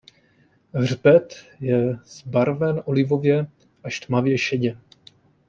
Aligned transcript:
Hřbet 0.73 1.45
je 1.59 1.97
zbarven 2.05 2.81
olivově 2.85 3.47
až 3.83 3.99
tmavě 3.99 4.37
šedě. 4.37 4.77